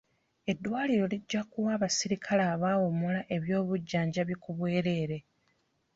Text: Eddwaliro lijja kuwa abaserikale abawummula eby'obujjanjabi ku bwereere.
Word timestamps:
Eddwaliro 0.51 1.05
lijja 1.11 1.41
kuwa 1.51 1.69
abaserikale 1.77 2.43
abawummula 2.53 3.21
eby'obujjanjabi 3.35 4.35
ku 4.43 4.49
bwereere. 4.57 5.17